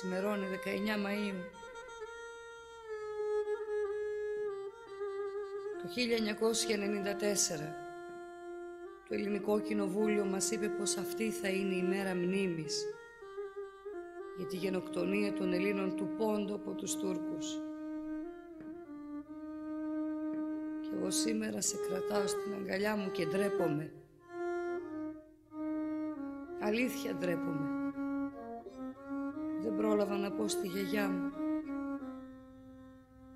[0.00, 1.40] Σημερώνει 19 Μαΐου.
[5.82, 5.94] Το 1994
[9.08, 12.84] το Ελληνικό Κοινοβούλιο μας είπε πως αυτή θα είναι η μέρα μνήμης
[14.36, 17.60] για τη γενοκτονία των Ελλήνων του Πόντου από τους Τούρκους.
[20.80, 23.92] Και εγώ σήμερα σε κρατάω στην αγκαλιά μου και ντρέπομαι.
[26.60, 27.77] Αλήθεια ντρέπομαι.
[29.62, 31.32] Δεν πρόλαβα να πω στη γιαγιά μου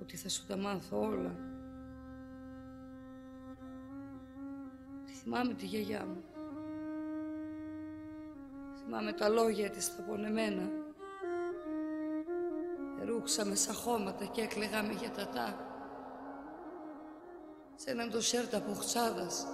[0.00, 1.34] ότι θα σου τα μάθω όλα.
[5.04, 6.22] Θυμάμαι τη γιαγιά μου.
[8.82, 10.70] Θυμάμαι τα λόγια της τα πονεμένα.
[13.04, 15.66] Ρούξαμε σαν χώματα και έκλεγαμε για τατά.
[17.74, 19.46] Σε έναν το σέρτα ποχτσάδας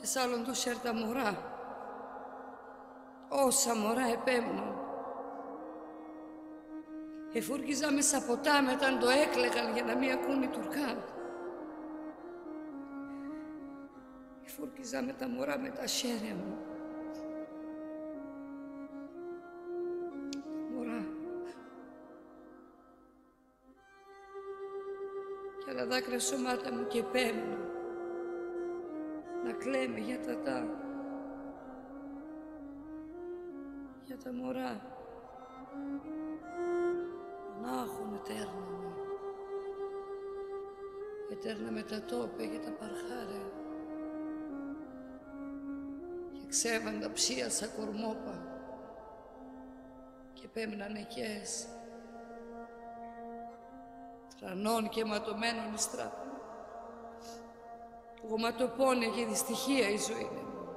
[0.00, 1.38] και σ' άλλον το σέρτα μωρά.
[3.28, 4.79] Όσα μωρά επέμνουν.
[7.32, 11.04] Εφούρκιζα με ποτά μετά το έκλεγαν για να μην ακούν οι Τουρκάν.
[14.44, 16.58] Εφούρκιζα με τα μωρά με τα σέρια μου.
[20.74, 21.06] Μωρά.
[25.64, 27.58] Κι άλλα δάκρυα σωμάτα μου και πέμνω.
[29.44, 30.66] Να κλαίμε για τα τα.
[34.04, 34.98] Για τα μωρά.
[37.60, 38.94] Μονάχων ετέρνα μου.
[41.30, 43.52] Ετέρνα με τα τόπε για τα παρχάρια.
[46.32, 48.46] Και ξέβαν τα ψία σαν κορμόπα.
[50.32, 51.66] Και πέμναν εκές.
[54.40, 56.28] Τρανών και ματωμένων στράπων.
[58.28, 60.68] Γοματοπόνια και δυστυχία η ζωή είναι μου.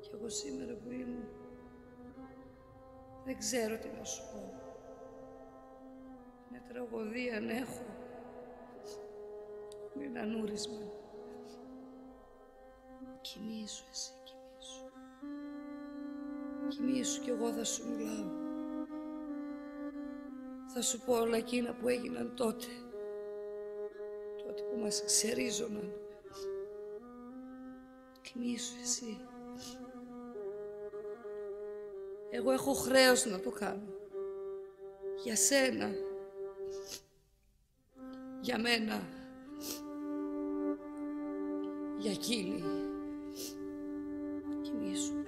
[0.00, 1.15] Κι εγώ σήμερα που ήμουν
[3.26, 4.54] δεν ξέρω τι να σου πω.
[6.48, 7.84] Είναι τραγωδία αν έχω.
[9.94, 10.78] Είναι ένα νούρισμα.
[13.20, 14.90] Κοιμήσου εσύ, κοιμήσου.
[16.68, 18.44] Κοιμήσου κι εγώ θα σου μιλάω.
[20.74, 22.66] Θα σου πω όλα εκείνα που έγιναν τότε.
[24.46, 25.92] Τότε που μας ξερίζωναν.
[28.20, 29.20] Κοιμήσου εσύ.
[32.36, 33.88] Εγώ έχω χρέος να το κάνω.
[35.24, 35.90] Για σένα.
[38.40, 39.02] Για μένα.
[41.98, 42.62] Για εκείνη.
[43.32, 43.56] Κοιμήσου.
[44.62, 45.25] Κοιμήσου.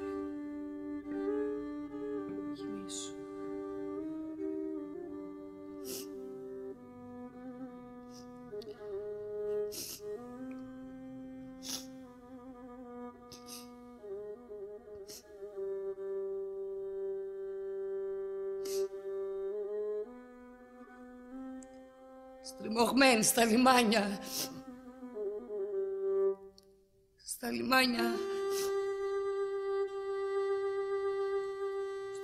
[22.49, 24.19] Στριμωγμένη στα λιμάνια.
[27.27, 28.15] Στα λιμάνια.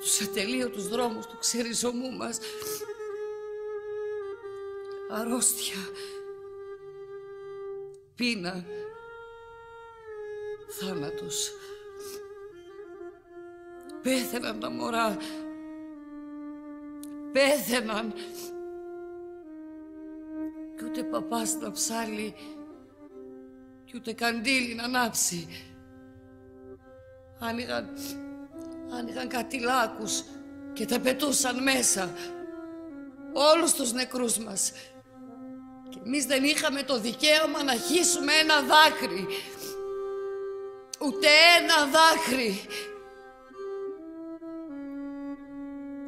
[0.00, 2.38] Στους ατελείωτους δρόμους του ξεριζωμού μας.
[5.10, 5.76] Αρρώστια.
[8.14, 8.64] Πείνα.
[10.69, 11.52] Θάνατος.
[14.02, 15.16] Πέθαιναν τα μωρά.
[17.32, 18.14] Πέθαιναν.
[21.04, 22.34] Κι ούτε παπάς να ψάλει
[23.84, 25.48] κι ούτε καντήλι να ανάψει.
[27.38, 27.88] Άνοιγαν,
[28.98, 30.22] άνοιγαν κατηλάκους
[30.72, 32.12] και τα πετούσαν μέσα.
[33.32, 34.72] Όλους τους νεκρούς μας.
[35.88, 39.26] Και εμείς δεν είχαμε το δικαίωμα να χύσουμε ένα δάκρυ.
[41.00, 41.26] Ούτε
[41.58, 42.60] ένα δάκρυ.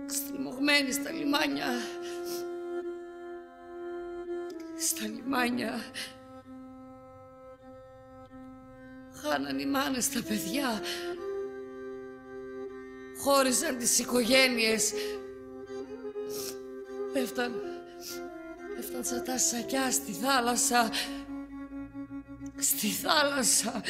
[0.07, 1.67] Στριμωγμένοι στα λιμάνια.
[4.79, 5.85] Στα λιμάνια.
[9.23, 10.81] Χάναν οι μάνες τα παιδιά.
[13.23, 14.93] Χώριζαν τις οικογένειες.
[17.13, 17.53] Πέφταν,
[18.77, 20.91] πέφταν σαν τα σακιά στη θάλασσα.
[22.59, 23.83] Στη θάλασσα.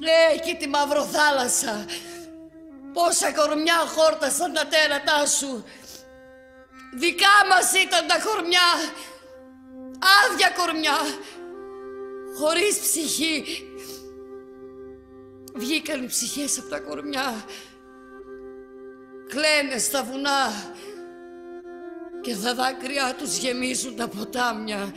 [0.00, 1.84] Ε, εκεί τη μαυροθάλασσα.
[2.92, 5.64] Πόσα κορμιά χόρτασαν τα τέρατά σου.
[6.94, 8.70] Δικά μας ήταν τα κορμιά.
[10.24, 10.98] Άδεια κορμιά.
[12.38, 13.44] Χωρίς ψυχή.
[15.54, 17.44] Βγήκαν οι ψυχές από τα κορμιά.
[19.28, 20.72] Κλαίνε στα βουνά.
[22.20, 24.94] Και τα δάκρυά τους γεμίζουν τα ποτάμια.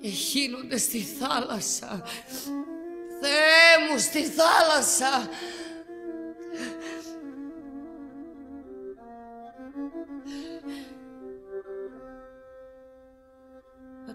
[0.00, 2.02] Και χύνονται στη θάλασσα.
[3.20, 5.28] Θεέ μου στη θάλασσα.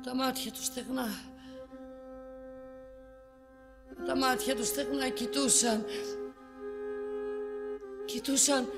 [0.09, 1.07] Τα μάτια του στεγνά.
[3.97, 5.85] Με τα μάτια του στεγνά κοιτούσαν.
[8.05, 8.71] Κοιτούσαν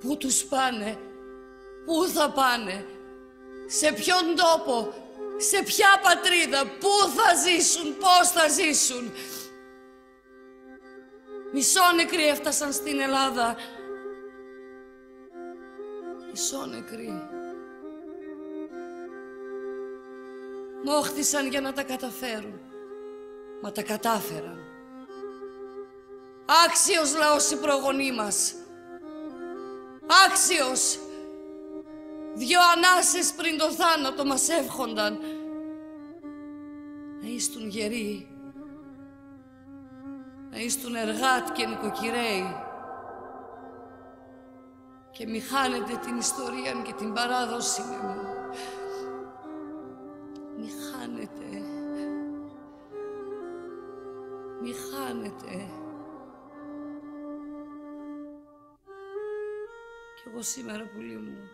[0.00, 0.98] πού τους πάνε,
[1.84, 2.86] πού θα πάνε,
[3.66, 4.92] σε ποιον τόπο,
[5.36, 9.12] σε ποια πατρίδα, πού θα ζήσουν, πώς θα ζήσουν.
[11.52, 13.56] Μισόνεκροι έφτασαν στην Ελλάδα.
[16.30, 17.39] Μισόνεκροι.
[20.84, 22.60] Μόχθησαν για να τα καταφέρουν.
[23.62, 24.58] Μα τα κατάφεραν.
[26.66, 28.54] Άξιος λαός η προγονή μας.
[30.26, 30.98] Άξιος.
[32.34, 35.18] Δυο ανάσες πριν το θάνατο μας εύχονταν
[37.20, 38.28] να ίστουν γεροί,
[40.50, 42.56] να ίστουν εργάτ και νοικοκυρέοι
[45.10, 48.29] και μη χάνετε την ιστορία και την παράδοση μου.
[50.60, 51.62] Μη χάνετε.
[54.62, 55.68] Μη χάνετε.
[60.16, 61.48] Κι εγώ σήμερα πουλί μου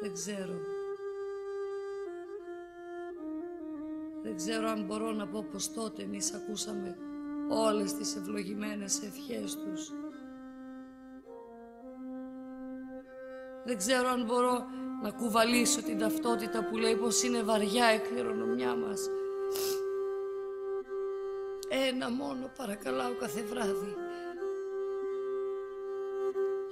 [0.00, 0.58] δεν ξέρω.
[4.22, 6.96] Δεν ξέρω αν μπορώ να πω πως τότε εμείς ακούσαμε
[7.48, 9.92] όλες τις ευλογημένες ευχές τους.
[13.64, 14.66] Δεν ξέρω αν μπορώ
[15.02, 19.10] να κουβαλήσω την ταυτότητα που λέει πως είναι βαριά η κληρονομιά μας.
[21.68, 23.94] Ένα μόνο παρακαλάω κάθε βράδυ.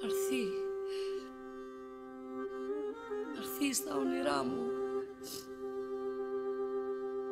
[0.05, 0.45] Αρθεί.
[3.39, 4.71] Αρθεί στα όνειρά μου.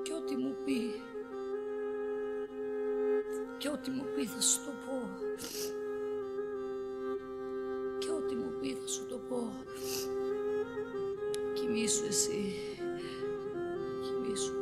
[0.03, 1.03] Και ό,τι μου πει.
[3.59, 5.09] Και ό,τι μου πει θα σου το πω.
[7.99, 9.53] Και ό,τι μου πει θα σου το πω.
[11.73, 12.55] Κοιμήσου εσύ.
[14.03, 14.53] Κοιμήσου.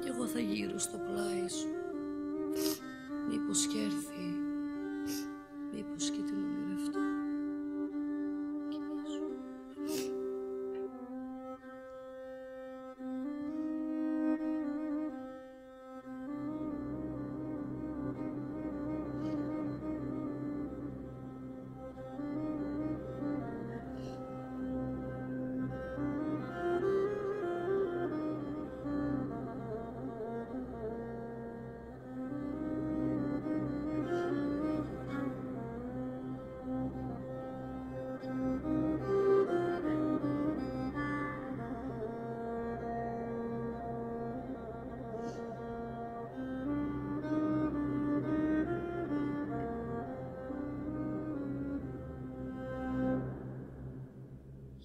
[0.00, 1.68] Κι εγώ θα γύρω στο πλάι σου.
[3.28, 4.43] Μήπως και έρθει.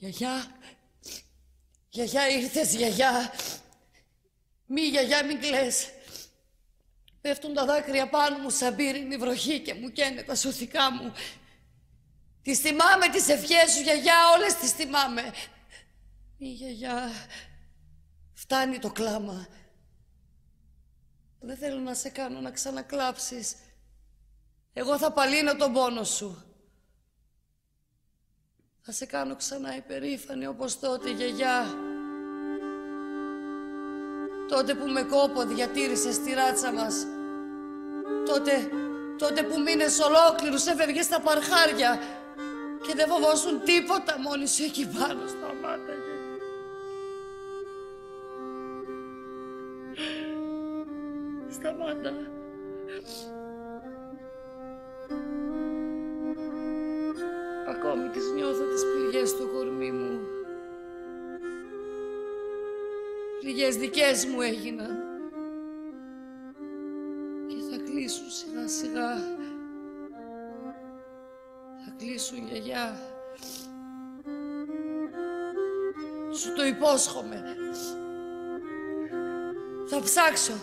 [0.09, 0.45] Γιαγιά,
[1.89, 3.33] γιαγιά ήρθες γιαγιά.
[4.65, 5.89] Μη γιαγιά μην κλαις.
[7.21, 11.13] Πέφτουν τα δάκρυα πάνω μου σαν πύρινη βροχή και μου καίνε τα σωθικά μου.
[12.41, 15.33] Τις θυμάμαι τις ευχές σου γιαγιά, όλες τις θυμάμαι.
[16.37, 17.11] Μη γιαγιά,
[18.33, 19.47] φτάνει το κλάμα.
[21.39, 23.55] Δεν θέλω να σε κάνω να ξανακλάψεις.
[24.73, 26.48] Εγώ θα παλύνω τον πόνο σου.
[28.91, 31.65] Θα σε κάνω ξανά υπερήφανη όπως τότε, γιαγιά.
[34.47, 36.95] Τότε που με κόπο διατήρησες τη ράτσα μας.
[38.25, 38.51] Τότε,
[39.17, 41.99] τότε που μήνες ολόκληρους έφευγες στα παρχάρια
[42.87, 45.48] και δεν φοβόσουν τίποτα μόνοι σου εκεί πάνω στα
[57.81, 60.19] Ακόμη τις νιώθω τις πληγές του κορμί μου.
[63.39, 64.97] Πληγές δικές μου έγιναν.
[67.47, 69.15] Και θα κλείσουν σιγά σιγά.
[71.85, 72.99] Θα κλείσουν γιαγιά.
[76.33, 77.43] Σου το υπόσχομαι.
[79.87, 80.53] Θα ψάξω.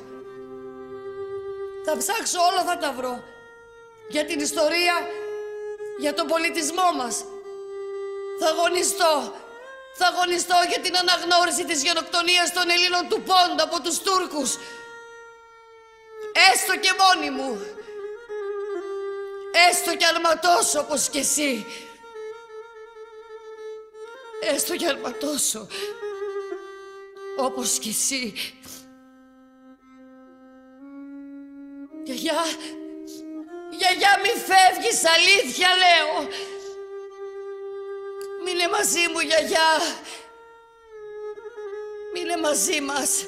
[1.84, 3.22] Θα ψάξω όλα θα τα βρω.
[4.08, 4.94] Για την ιστορία
[5.98, 7.24] για τον πολιτισμό μας.
[8.40, 9.34] Θα αγωνιστώ.
[9.98, 14.56] Θα αγωνιστώ για την αναγνώριση της γενοκτονίας των Ελλήνων του Πόντα από τους Τούρκους.
[16.52, 17.60] Έστω και μόνη μου.
[19.70, 21.66] Έστω και αρματώσω όπως κι εσύ.
[24.40, 25.66] Έστω και αρματώσω
[27.36, 28.34] όπως κι εσύ.
[32.04, 32.44] Γιαγιά,
[33.78, 36.28] γιαγιά μη φεύγεις, αλήθεια λέω.
[38.44, 39.70] Μείνε μαζί μου, γιαγιά.
[42.12, 43.24] Μείνε μαζί μας.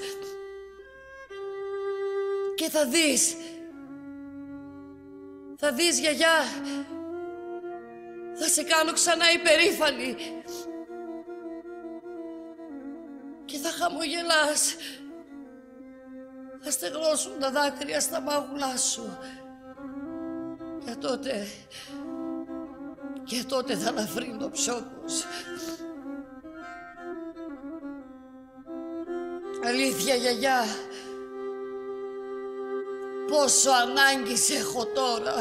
[2.54, 3.36] Και θα δεις.
[5.56, 6.38] Θα δεις, γιαγιά.
[8.40, 10.16] Θα σε κάνω ξανά υπερήφανη.
[13.44, 14.76] Και θα χαμογελάς.
[16.62, 19.18] Θα στεγνώσουν τα δάκρυα στα μάγουλά σου.
[20.88, 21.46] Και τότε...
[23.24, 25.24] Και τότε θα αναφρύνει το ψόκος.
[29.66, 30.64] Αλήθεια, γιαγιά.
[33.30, 35.34] Πόσο ανάγκης σε έχω τώρα.